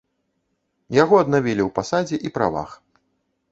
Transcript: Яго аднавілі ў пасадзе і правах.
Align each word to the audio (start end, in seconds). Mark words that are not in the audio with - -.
Яго 1.03 1.15
аднавілі 1.25 1.63
ў 1.65 1.69
пасадзе 1.77 2.17
і 2.29 2.35
правах. 2.41 2.69